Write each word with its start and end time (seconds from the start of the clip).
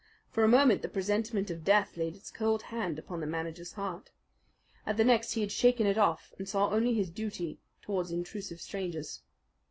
For 0.31 0.43
a 0.43 0.47
moment 0.47 0.81
the 0.81 0.89
presentiment 0.89 1.51
of 1.51 1.63
Death 1.63 1.95
laid 1.95 2.15
its 2.15 2.31
cold 2.31 2.63
hand 2.73 2.97
upon 2.97 3.19
the 3.19 3.27
manager's 3.27 3.73
heart. 3.73 4.09
At 4.83 4.97
the 4.97 5.03
next 5.03 5.33
he 5.33 5.41
had 5.41 5.51
shaken 5.51 5.85
it 5.85 5.95
off 5.95 6.33
and 6.39 6.49
saw 6.49 6.71
only 6.71 6.95
his 6.95 7.11
duty 7.11 7.59
towards 7.83 8.09
intrusive 8.09 8.59
strangers. 8.59 9.21